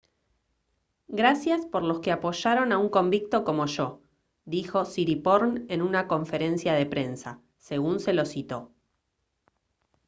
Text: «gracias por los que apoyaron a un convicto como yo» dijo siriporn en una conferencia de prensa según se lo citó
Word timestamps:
«gracias 1.09 1.67
por 1.67 1.83
los 1.83 1.99
que 1.99 2.11
apoyaron 2.11 2.71
a 2.71 2.79
un 2.79 2.89
convicto 2.89 3.43
como 3.43 3.67
yo» 3.67 4.01
dijo 4.45 4.83
siriporn 4.83 5.67
en 5.69 5.83
una 5.83 6.07
conferencia 6.07 6.73
de 6.73 6.87
prensa 6.87 7.39
según 7.59 7.99
se 7.99 8.11
lo 8.13 8.25
citó 8.25 8.71